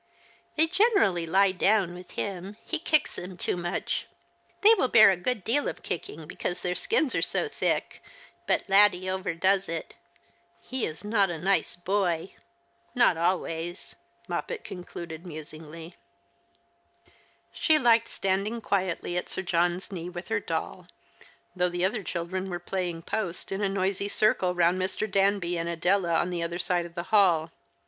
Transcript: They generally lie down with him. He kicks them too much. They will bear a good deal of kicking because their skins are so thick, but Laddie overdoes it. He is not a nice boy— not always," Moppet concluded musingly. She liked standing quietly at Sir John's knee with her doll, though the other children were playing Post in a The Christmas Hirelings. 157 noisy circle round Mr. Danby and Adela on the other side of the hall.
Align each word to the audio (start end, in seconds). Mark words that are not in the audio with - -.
They 0.55 0.65
generally 0.65 1.27
lie 1.27 1.51
down 1.51 1.93
with 1.93 2.09
him. 2.17 2.57
He 2.65 2.79
kicks 2.79 3.17
them 3.17 3.37
too 3.37 3.55
much. 3.55 4.07
They 4.61 4.73
will 4.73 4.87
bear 4.87 5.11
a 5.11 5.15
good 5.15 5.43
deal 5.43 5.67
of 5.67 5.83
kicking 5.83 6.25
because 6.25 6.61
their 6.61 6.73
skins 6.73 7.13
are 7.13 7.21
so 7.21 7.47
thick, 7.47 8.01
but 8.47 8.63
Laddie 8.67 9.07
overdoes 9.11 9.69
it. 9.69 9.93
He 10.59 10.87
is 10.87 11.03
not 11.03 11.29
a 11.29 11.37
nice 11.37 11.75
boy— 11.75 12.33
not 12.95 13.15
always," 13.15 13.95
Moppet 14.27 14.63
concluded 14.63 15.23
musingly. 15.27 15.93
She 17.53 17.77
liked 17.77 18.07
standing 18.07 18.59
quietly 18.59 19.17
at 19.17 19.29
Sir 19.29 19.43
John's 19.43 19.91
knee 19.91 20.09
with 20.09 20.29
her 20.29 20.39
doll, 20.39 20.87
though 21.55 21.69
the 21.69 21.85
other 21.85 22.01
children 22.01 22.49
were 22.49 22.57
playing 22.57 23.03
Post 23.03 23.51
in 23.51 23.61
a 23.61 23.69
The 23.69 23.75
Christmas 23.75 23.75
Hirelings. 23.75 23.97
157 23.99 24.07
noisy 24.07 24.07
circle 24.07 24.55
round 24.55 24.79
Mr. 24.79 25.11
Danby 25.11 25.59
and 25.59 25.69
Adela 25.69 26.15
on 26.15 26.31
the 26.31 26.41
other 26.41 26.57
side 26.57 26.87
of 26.87 26.95
the 26.95 27.03
hall. 27.13 27.51